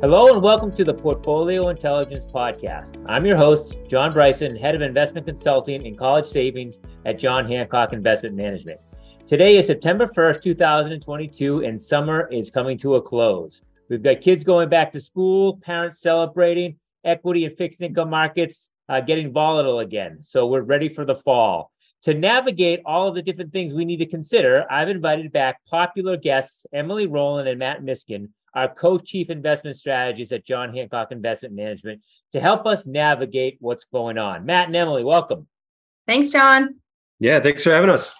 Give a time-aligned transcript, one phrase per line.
[0.00, 3.04] Hello and welcome to the Portfolio Intelligence Podcast.
[3.08, 7.92] I'm your host, John Bryson, Head of Investment Consulting and College Savings at John Hancock
[7.92, 8.78] Investment Management.
[9.26, 13.60] Today is September 1st, 2022, and summer is coming to a close.
[13.90, 19.00] We've got kids going back to school, parents celebrating, equity and fixed income markets uh,
[19.00, 20.22] getting volatile again.
[20.22, 21.72] So we're ready for the fall.
[22.02, 26.16] To navigate all of the different things we need to consider, I've invited back popular
[26.16, 32.02] guests Emily Roland and Matt Miskin our co-chief investment strategists at John Hancock Investment Management
[32.32, 34.46] to help us navigate what's going on.
[34.46, 35.46] Matt and Emily, welcome.
[36.06, 36.76] Thanks, John.
[37.20, 38.12] Yeah, thanks for having us.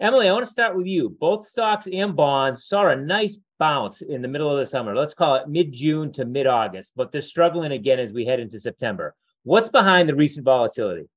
[0.00, 1.10] Emily, I want to start with you.
[1.10, 4.94] Both stocks and bonds saw a nice bounce in the middle of the summer.
[4.94, 9.14] Let's call it mid-June to mid-August, but they're struggling again as we head into September.
[9.42, 11.08] What's behind the recent volatility?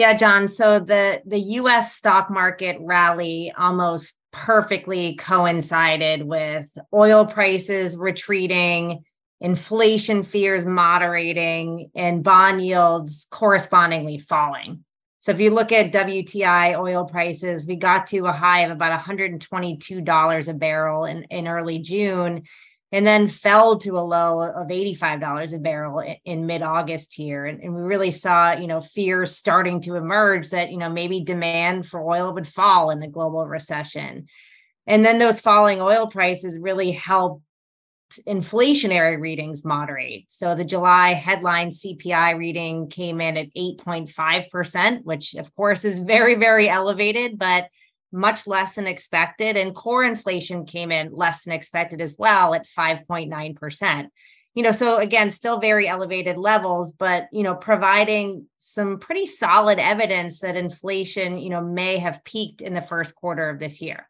[0.00, 0.48] Yeah, John.
[0.48, 9.04] So the the US stock market rally almost perfectly coincided with oil prices retreating,
[9.42, 14.86] inflation fears moderating, and bond yields correspondingly falling.
[15.18, 18.98] So if you look at WTI oil prices, we got to a high of about
[18.98, 22.44] $122 a barrel in, in early June
[22.92, 27.46] and then fell to a low of $85 a barrel in, in mid-august here.
[27.46, 31.22] And, and, we really saw you know fears starting to emerge that you know maybe
[31.22, 34.26] demand for oil would fall in the global recession.
[34.86, 37.44] And then those falling oil prices really helped
[38.26, 40.24] inflationary readings moderate.
[40.28, 46.34] So the july headline cpi reading came in at 8.5% which of course is very
[46.34, 47.68] very elevated but
[48.12, 49.56] much less than expected.
[49.56, 54.08] And core inflation came in less than expected as well at 5.9%.
[54.54, 59.78] You know, so again, still very elevated levels, but, you know, providing some pretty solid
[59.78, 64.08] evidence that inflation, you know, may have peaked in the first quarter of this year.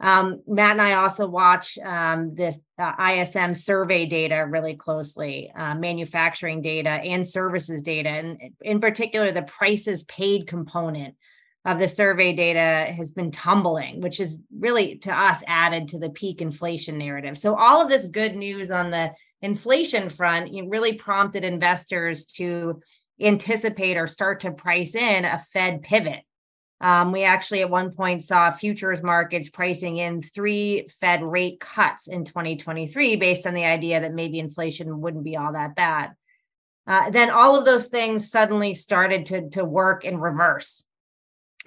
[0.00, 5.74] Um, Matt and I also watch um, this uh, ISM survey data really closely, uh,
[5.74, 11.16] manufacturing data and services data, and in particular, the prices paid component
[11.64, 16.10] of the survey data has been tumbling, which is really to us added to the
[16.10, 17.36] peak inflation narrative.
[17.36, 22.80] So all of this good news on the inflation front really prompted investors to
[23.20, 26.22] anticipate or start to price in a Fed pivot.
[26.80, 32.06] Um, we actually at one point saw futures markets pricing in three Fed rate cuts
[32.06, 36.12] in 2023 based on the idea that maybe inflation wouldn't be all that bad.
[36.86, 40.84] Uh, then all of those things suddenly started to, to work in reverse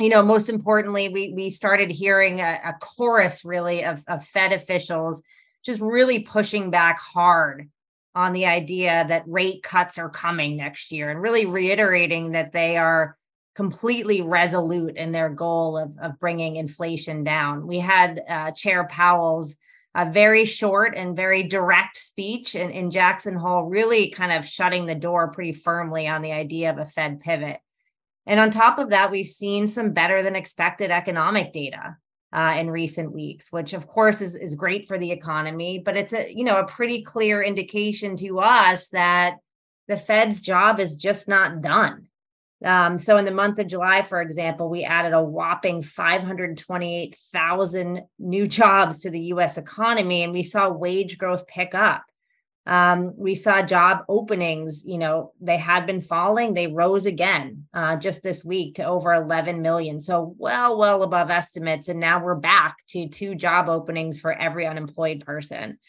[0.04, 4.54] you know, most importantly, we we started hearing a, a chorus really of, of Fed
[4.54, 5.22] officials
[5.64, 7.70] just really pushing back hard
[8.14, 12.78] on the idea that rate cuts are coming next year and really reiterating that they
[12.78, 13.18] are
[13.56, 17.68] completely resolute in their goal of, of bringing inflation down.
[17.68, 19.56] We had uh, Chair Powell's
[19.94, 24.86] a very short and very direct speech in, in Jackson Hole, really kind of shutting
[24.86, 27.60] the door pretty firmly on the idea of a Fed pivot.
[28.26, 31.98] And on top of that, we've seen some better than expected economic data
[32.34, 36.14] uh, in recent weeks, which of course is, is great for the economy, but it's
[36.14, 39.38] a you know a pretty clear indication to us that
[39.88, 42.06] the Fed's job is just not done.
[42.64, 48.48] Um, so in the month of July, for example, we added a whopping 528,000 new
[48.48, 52.04] jobs to the US economy, and we saw wage growth pick up.
[52.68, 56.54] Um, we saw job openings, you know, they had been falling.
[56.54, 60.00] They rose again uh, just this week to over 11 million.
[60.00, 61.88] So, well, well above estimates.
[61.88, 65.80] And now we're back to two job openings for every unemployed person.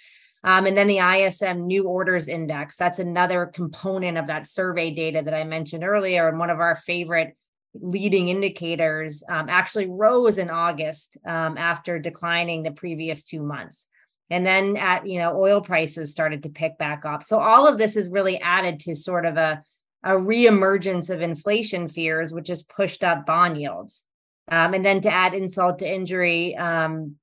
[0.44, 5.22] Um, and then the ISM New Orders Index, that's another component of that survey data
[5.22, 6.28] that I mentioned earlier.
[6.28, 7.36] And one of our favorite
[7.74, 13.88] leading indicators um, actually rose in August um, after declining the previous two months
[14.32, 17.22] and then at you know oil prices started to pick back up.
[17.22, 19.62] So all of this is really added to sort of a
[20.02, 24.04] a reemergence of inflation fears which has pushed up bond yields.
[24.48, 27.16] Um, and then to add insult to injury um,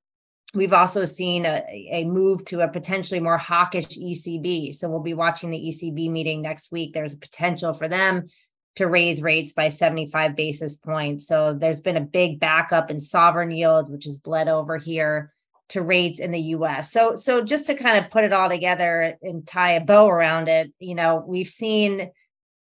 [0.53, 5.13] we've also seen a, a move to a potentially more hawkish ecb so we'll be
[5.13, 6.93] watching the ecb meeting next week.
[6.93, 8.27] There's a potential for them
[8.75, 11.27] to raise rates by 75 basis points.
[11.27, 15.33] So there's been a big backup in sovereign yields which has bled over here
[15.69, 16.91] to rates in the US.
[16.91, 20.47] So so just to kind of put it all together and tie a bow around
[20.47, 22.11] it, you know, we've seen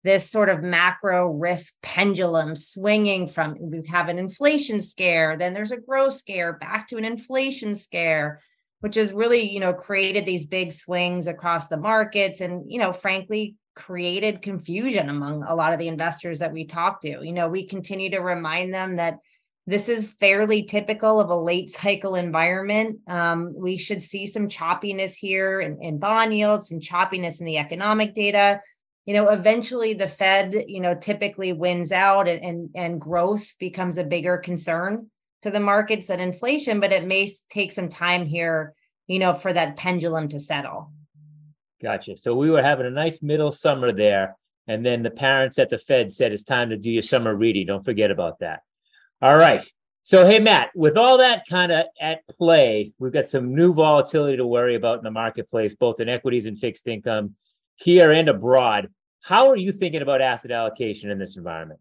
[0.06, 5.72] this sort of macro risk pendulum swinging from we have an inflation scare, then there's
[5.72, 8.40] a growth scare, back to an inflation scare,
[8.80, 12.92] which has really, you know, created these big swings across the markets and, you know,
[12.92, 17.18] frankly created confusion among a lot of the investors that we talk to.
[17.22, 19.18] You know, we continue to remind them that
[19.66, 23.00] this is fairly typical of a late cycle environment.
[23.08, 27.58] Um, we should see some choppiness here in, in bond yields, some choppiness in the
[27.58, 28.60] economic data.
[29.06, 33.98] You know, eventually the Fed, you know, typically wins out and, and, and growth becomes
[33.98, 35.10] a bigger concern
[35.42, 38.72] to the markets than inflation, but it may take some time here,
[39.08, 40.92] you know, for that pendulum to settle.
[41.82, 42.16] Gotcha.
[42.16, 44.36] So we were having a nice middle summer there.
[44.68, 47.66] And then the parents at the Fed said it's time to do your summer reading.
[47.66, 48.60] Don't forget about that.
[49.22, 49.64] All right.
[50.04, 54.36] So, hey, Matt, with all that kind of at play, we've got some new volatility
[54.36, 57.34] to worry about in the marketplace, both in equities and fixed income
[57.76, 58.88] here and abroad.
[59.22, 61.80] How are you thinking about asset allocation in this environment?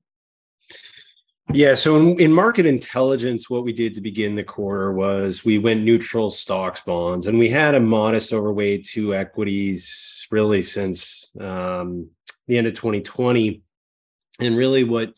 [1.53, 5.59] Yeah, so in, in, market intelligence, what we did to begin the quarter was we
[5.59, 12.09] went neutral stocks, bonds, and we had a modest overweight to equities really since um,
[12.47, 13.61] the end of 2020.
[14.39, 15.13] And really, what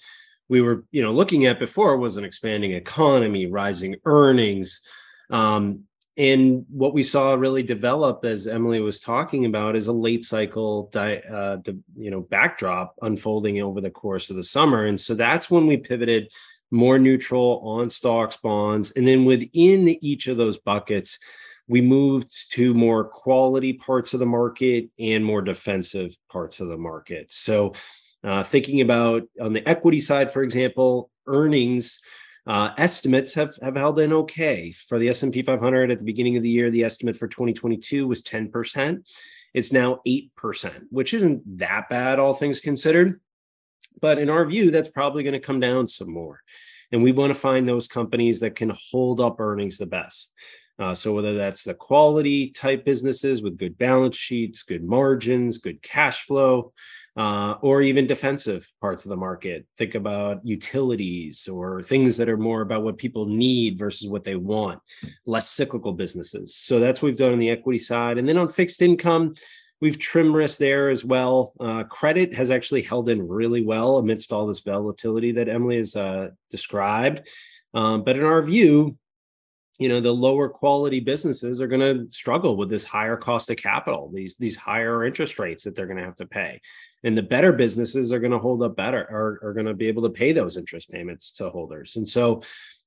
[0.49, 4.81] we were you know looking at before was an expanding economy rising earnings
[5.29, 5.83] um,
[6.17, 10.89] and what we saw really develop as emily was talking about is a late cycle
[10.91, 14.85] di- uh, di- you know backdrop unfolding over the course of the summer.
[14.85, 16.31] And so that's when we pivoted
[16.71, 21.17] more neutral on stocks bonds and then within each of those buckets
[21.69, 26.77] we moved to more quality parts of the market and more defensive parts of the
[26.77, 27.29] market.
[27.29, 27.73] So
[28.27, 31.99] uh, thinking about on the equity side, for example, earnings
[32.45, 34.71] uh, estimates have, have held in okay.
[34.71, 38.21] For the S&P 500 at the beginning of the year, the estimate for 2022 was
[38.23, 39.03] 10%.
[39.53, 40.29] It's now 8%,
[40.89, 43.21] which isn't that bad, all things considered.
[44.01, 46.41] But in our view, that's probably going to come down some more.
[46.91, 50.33] And we want to find those companies that can hold up earnings the best.
[50.79, 55.81] Uh, so whether that's the quality type businesses with good balance sheets, good margins, good
[55.81, 56.71] cash flow,
[57.17, 59.65] uh, or even defensive parts of the market.
[59.77, 64.35] Think about utilities or things that are more about what people need versus what they
[64.35, 64.79] want,
[65.25, 66.55] less cyclical businesses.
[66.55, 68.19] So that's what we've done on the equity side.
[68.19, 69.33] And then on fixed income,
[69.81, 71.53] we've trimmed risk there as well.
[71.59, 75.95] Uh, credit has actually held in really well amidst all this volatility that Emily has
[75.95, 77.27] uh, described.
[77.73, 78.95] Um, but in our view,
[79.77, 83.57] you know the lower quality businesses are going to struggle with this higher cost of
[83.57, 86.59] capital these these higher interest rates that they're going to have to pay.
[87.03, 89.87] And the better businesses are going to hold up better are, are going to be
[89.87, 91.95] able to pay those interest payments to holders.
[91.95, 92.41] And so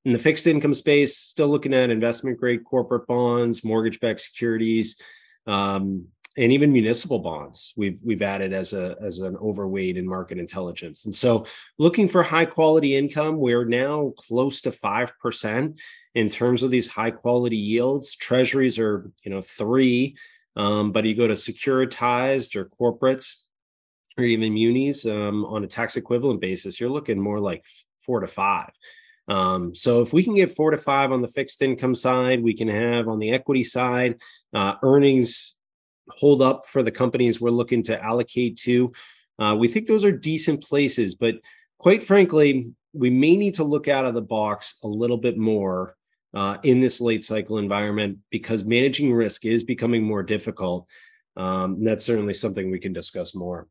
[0.05, 5.01] in the fixed income space still looking at investment grade corporate bonds mortgage backed securities
[5.47, 10.38] um, and even municipal bonds we've we've added as a as an overweight in market
[10.38, 11.05] intelligence.
[11.05, 11.44] And so
[11.79, 15.81] looking for high quality income we're now close to 5%
[16.15, 18.15] in terms of these high quality yields.
[18.15, 20.17] Treasuries are you know 3
[20.56, 23.35] um, but you go to securitized or corporates
[24.19, 27.65] or even munis um, on a tax equivalent basis you're looking more like
[28.05, 28.71] 4 to 5
[29.29, 32.53] um, so if we can get four to five on the fixed income side, we
[32.53, 34.21] can have on the equity side
[34.53, 35.55] uh, earnings
[36.17, 38.93] hold up for the companies we're looking to allocate to.
[39.39, 41.37] Uh, we think those are decent places, but
[41.79, 45.97] quite frankly, we may need to look out of the box a little bit more
[46.35, 50.87] uh, in this late cycle environment because managing risk is becoming more difficult.
[51.37, 53.67] Um, that's certainly something we can discuss more.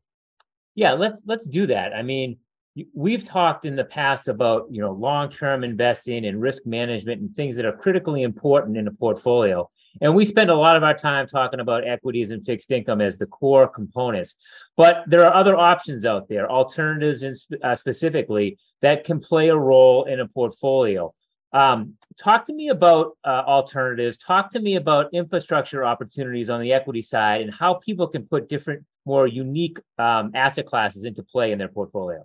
[0.74, 1.94] Yeah, let's let's do that.
[1.94, 2.38] I mean,
[2.94, 7.56] we've talked in the past about you know long-term investing and risk management and things
[7.56, 9.68] that are critically important in a portfolio.
[10.00, 13.18] And we spend a lot of our time talking about equities and fixed income as
[13.18, 14.34] the core components.
[14.76, 19.56] But there are other options out there, alternatives in, uh, specifically, that can play a
[19.56, 21.12] role in a portfolio.
[21.52, 24.16] Um, talk to me about uh, alternatives.
[24.16, 28.48] Talk to me about infrastructure opportunities on the equity side and how people can put
[28.48, 32.24] different, more unique um, asset classes into play in their portfolio.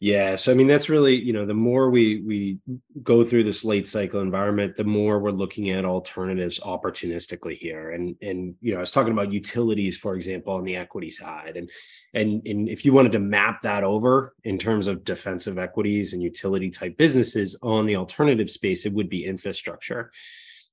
[0.00, 2.58] Yeah, so I mean that's really you know the more we we
[3.02, 7.90] go through this late cycle environment, the more we're looking at alternatives opportunistically here.
[7.90, 11.56] And and you know I was talking about utilities, for example, on the equity side,
[11.56, 11.68] and
[12.14, 16.22] and and if you wanted to map that over in terms of defensive equities and
[16.22, 20.12] utility type businesses on the alternative space, it would be infrastructure.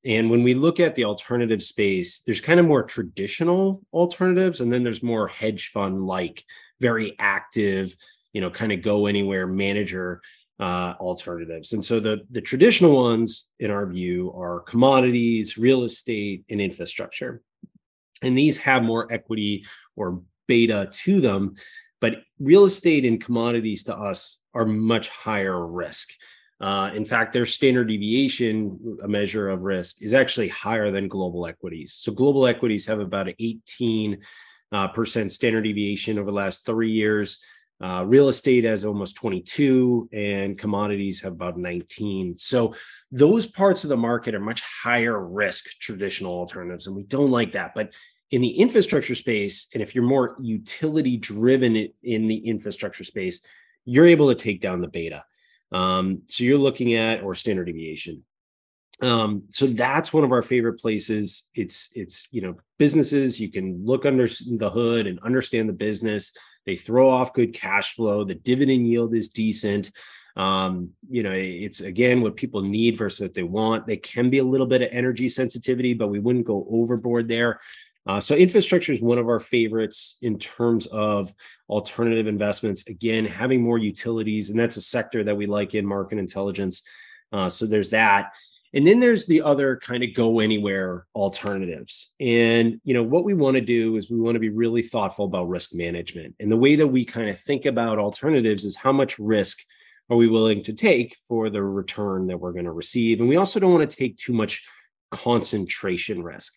[0.06, 4.72] And when we look at the alternative space, there's kind of more traditional alternatives, and
[4.72, 6.44] then there's more hedge fund like,
[6.80, 7.96] very active
[8.36, 10.22] you know kind of go anywhere manager
[10.60, 11.72] uh, alternatives.
[11.72, 17.42] And so the the traditional ones, in our view, are commodities, real estate, and infrastructure.
[18.22, 19.66] And these have more equity
[19.96, 21.56] or beta to them,
[22.02, 26.10] but real estate and commodities to us are much higher risk.
[26.60, 31.46] Uh, in fact, their standard deviation, a measure of risk, is actually higher than global
[31.48, 31.94] equities.
[31.94, 34.18] So global equities have about an 18
[34.72, 37.40] uh, percent standard deviation over the last three years
[37.84, 42.38] Uh, real estate has almost 22 and commodities have about 19.
[42.38, 42.74] So
[43.12, 46.88] those parts of the market are much higher risk traditional alternatives.
[46.88, 47.74] And we don't like that.
[47.76, 47.94] But
[48.32, 53.42] in the infrastructure space, and if you're more utility driven in the infrastructure space,
[53.84, 55.24] you're able to take down the beta.
[55.72, 58.24] Um, so you're looking at or standard deviation.
[59.02, 61.50] Um, so that's one of our favorite places.
[61.54, 66.32] It's it's you know businesses you can look under the hood and understand the business.
[66.66, 68.24] They throw off good cash flow.
[68.24, 69.92] The dividend yield is decent.
[70.36, 73.88] Um, you know, it's again what people need versus what they want.
[73.88, 77.62] They can be a little bit of energy sensitivity, but we wouldn't go overboard there.
[78.08, 81.34] Uh, so infrastructure is one of our favorites in terms of
[81.70, 82.88] alternative investments.
[82.88, 86.84] Again, having more utilities, and that's a sector that we like in market intelligence.
[87.32, 88.32] Uh, so there's that.
[88.76, 92.12] And then there's the other kind of go anywhere alternatives.
[92.20, 95.26] And you know what we want to do is we want to be really thoughtful
[95.26, 96.36] about risk management.
[96.42, 99.60] And the way that we kind of think about alternatives is how much risk
[100.10, 103.22] are we willing to take for the return that we're going to receive.
[103.22, 104.68] And we also don't want to take too much
[105.10, 106.54] concentration risk.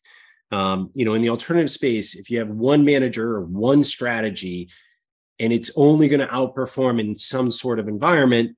[0.51, 4.71] Um, you know, in the alternative space, if you have one manager or one strategy
[5.39, 8.57] and it's only going to outperform in some sort of environment,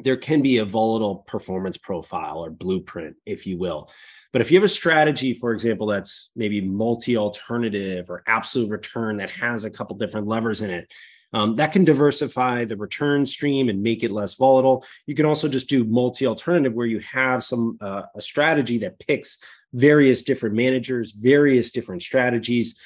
[0.00, 3.90] there can be a volatile performance profile or blueprint, if you will.
[4.32, 9.16] But if you have a strategy, for example, that's maybe multi alternative or absolute return
[9.18, 10.92] that has a couple different levers in it,
[11.32, 14.84] um, that can diversify the return stream and make it less volatile.
[15.06, 18.98] You can also just do multi alternative where you have some uh, a strategy that
[18.98, 19.38] picks
[19.72, 22.78] various different managers, various different strategies,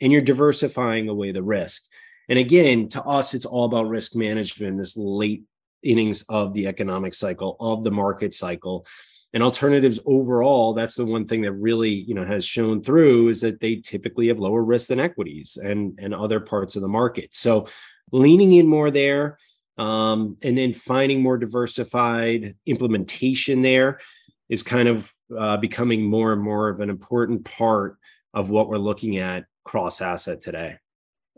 [0.00, 1.84] and you're diversifying away the risk.
[2.28, 5.44] And again, to us, it's all about risk management, this late
[5.86, 8.86] innings of the economic cycle, of the market cycle.
[9.32, 13.40] And alternatives overall, that's the one thing that really, you know, has shown through is
[13.42, 17.34] that they typically have lower risk than equities and, and other parts of the market.
[17.34, 17.66] So
[18.12, 19.38] leaning in more there,
[19.78, 24.00] um, and then finding more diversified implementation there
[24.48, 27.98] is kind of uh, becoming more and more of an important part
[28.32, 30.76] of what we're looking at cross asset today.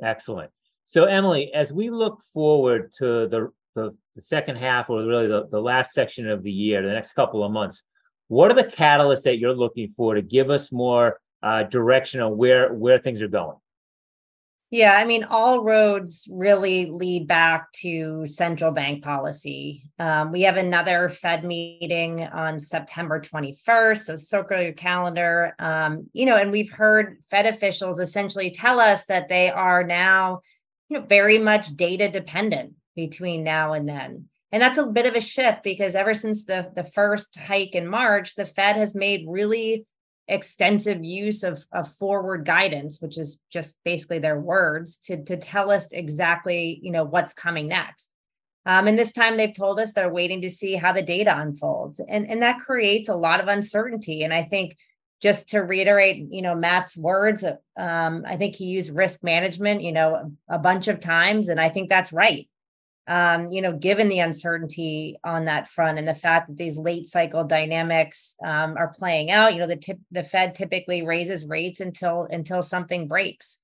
[0.03, 0.51] Excellent.
[0.87, 5.47] So, Emily, as we look forward to the, the, the second half or really the,
[5.51, 7.83] the last section of the year, the next couple of months,
[8.29, 12.37] what are the catalysts that you're looking for to give us more uh, direction on
[12.37, 13.57] where where things are going?
[14.71, 19.91] Yeah, I mean, all roads really lead back to central bank policy.
[19.99, 25.55] Um, we have another Fed meeting on September 21st, so circle your calendar.
[25.59, 30.41] Um, you know, and we've heard Fed officials essentially tell us that they are now,
[30.91, 34.29] you know, very much data dependent between now and then.
[34.51, 37.87] And that's a bit of a shift because ever since the, the first hike in
[37.87, 39.87] March, the Fed has made really
[40.27, 45.71] extensive use of, of forward guidance which is just basically their words to, to tell
[45.71, 48.11] us exactly you know what's coming next.
[48.67, 52.03] Um, and this time they've told us they're waiting to see how the data unfolds.
[52.07, 54.23] And, and that creates a lot of uncertainty.
[54.23, 54.77] And i think
[55.23, 57.45] just to reiterate you know matt's words
[57.77, 61.49] um, i think he used risk management you know a bunch of times.
[61.49, 62.49] And i think that's right
[63.09, 67.07] um, you know, given the uncertainty on that front and the fact that these late
[67.07, 71.81] cycle dynamics um, are playing out, you know, the tip, the Fed typically raises rates
[71.81, 73.61] until until something breaks.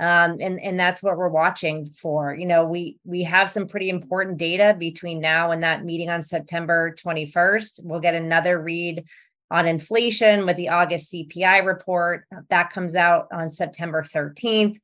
[0.00, 2.34] Um, and and that's what we're watching for.
[2.34, 6.24] You know, we we have some pretty important data between now and that meeting on
[6.24, 7.80] September 21st.
[7.84, 9.04] We'll get another read
[9.48, 14.78] on inflation with the August CPI report that comes out on September 13th.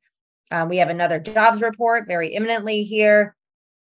[0.51, 3.35] Um, we have another jobs report very imminently here.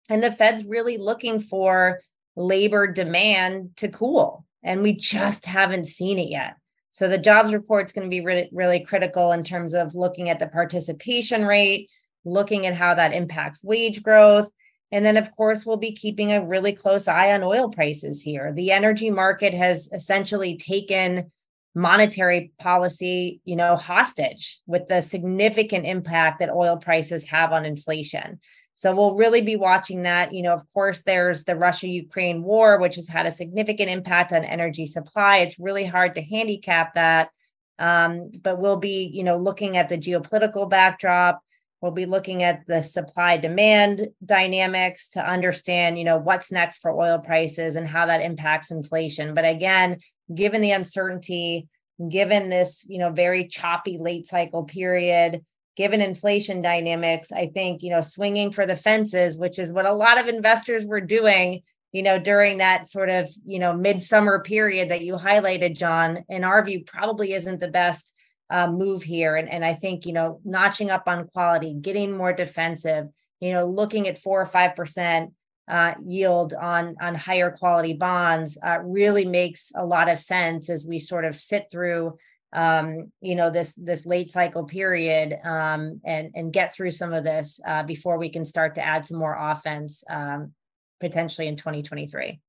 [0.09, 2.01] And the Fed's really looking for
[2.35, 4.45] labor demand to cool.
[4.63, 6.55] And we just haven't seen it yet.
[6.91, 10.29] So the jobs report is going to be really, really critical in terms of looking
[10.29, 11.89] at the participation rate,
[12.25, 14.49] looking at how that impacts wage growth.
[14.91, 18.51] And then, of course, we'll be keeping a really close eye on oil prices here.
[18.53, 21.31] The energy market has essentially taken
[21.75, 28.39] monetary policy, you know, hostage with the significant impact that oil prices have on inflation.
[28.79, 30.33] So we'll really be watching that.
[30.33, 34.31] You know, of course, there's the Russia Ukraine war, which has had a significant impact
[34.31, 35.39] on energy supply.
[35.39, 37.29] It's really hard to handicap that.
[37.77, 41.41] Um, but we'll be, you know, looking at the geopolitical backdrop.
[41.81, 46.91] We'll be looking at the supply demand dynamics to understand, you know, what's next for
[46.91, 49.33] oil prices and how that impacts inflation.
[49.33, 49.97] But again,
[50.33, 51.67] given the uncertainty,
[52.07, 55.43] given this, you know, very choppy late cycle period,
[55.79, 59.93] given inflation dynamics, I think, you know, swinging for the fences, which is what a
[59.93, 61.61] lot of investors were doing,
[61.93, 66.43] you know, during that sort of, you know, midsummer period that you highlighted, John, in
[66.43, 68.13] our view, probably isn't the best
[68.49, 69.37] uh, move here.
[69.37, 73.07] And, and I think, you know, notching up on quality, getting more defensive,
[73.39, 75.31] you know, looking at four or five percent
[75.69, 80.85] uh, yield on on higher quality bonds uh, really makes a lot of sense as
[80.85, 82.17] we sort of sit through
[82.53, 87.23] um, you know this this late cycle period um, and and get through some of
[87.23, 90.53] this uh, before we can start to add some more offense um,
[90.99, 92.39] potentially in 2023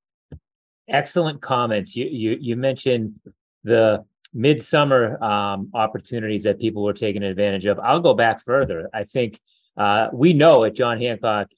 [0.90, 1.96] excellent comments.
[1.96, 3.20] You you, you mentioned
[3.64, 7.78] the midsummer um, opportunities that people were taking advantage of.
[7.78, 8.88] I'll go back further.
[8.92, 9.40] I think
[9.76, 11.48] uh, we know at john hancock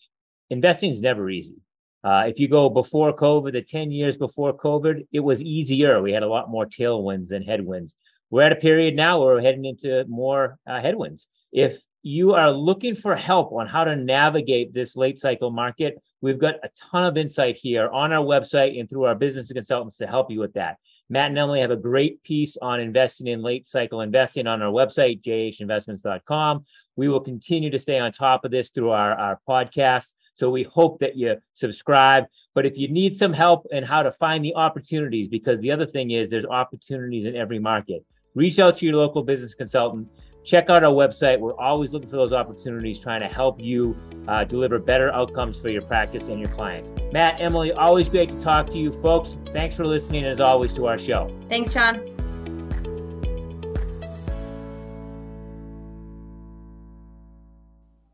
[0.50, 1.56] investing is never easy.
[2.04, 6.02] Uh, if you go before COVID, the 10 years before COVID, it was easier.
[6.02, 7.94] We had a lot more tailwinds than headwinds.
[8.32, 11.26] We're at a period now where we're heading into more uh, headwinds.
[11.52, 16.38] If you are looking for help on how to navigate this late cycle market, we've
[16.38, 20.06] got a ton of insight here on our website and through our business consultants to
[20.06, 20.78] help you with that.
[21.10, 24.72] Matt and Emily have a great piece on investing in late cycle investing on our
[24.72, 26.64] website, jhinvestments.com.
[26.96, 30.06] We will continue to stay on top of this through our, our podcast.
[30.36, 32.24] So we hope that you subscribe.
[32.54, 35.84] But if you need some help in how to find the opportunities, because the other
[35.84, 40.08] thing is there's opportunities in every market reach out to your local business consultant.
[40.44, 41.38] Check out our website.
[41.38, 43.96] We're always looking for those opportunities, trying to help you
[44.26, 46.90] uh, deliver better outcomes for your practice and your clients.
[47.12, 49.36] Matt, Emily, always great to talk to you, folks.
[49.52, 51.30] Thanks for listening, as always, to our show.
[51.48, 52.08] Thanks, John.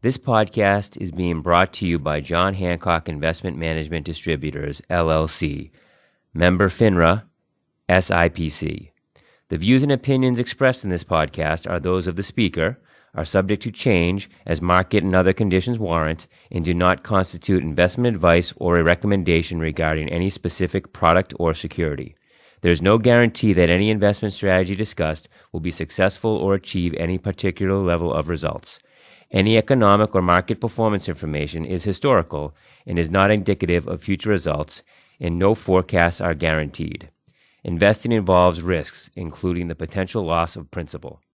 [0.00, 5.70] This podcast is being brought to you by John Hancock Investment Management Distributors, LLC,
[6.34, 7.24] member FINRA,
[7.88, 8.90] SIPC.
[9.50, 12.78] The views and opinions expressed in this podcast are those of the speaker,
[13.14, 18.14] are subject to change as market and other conditions warrant, and do not constitute investment
[18.14, 22.14] advice or a recommendation regarding any specific product or security.
[22.60, 27.16] There is no guarantee that any investment strategy discussed will be successful or achieve any
[27.16, 28.78] particular level of results.
[29.30, 32.54] Any economic or market performance information is historical
[32.86, 34.82] and is not indicative of future results,
[35.18, 37.08] and no forecasts are guaranteed.
[37.68, 41.20] Investing involves risks, including the potential loss of principal.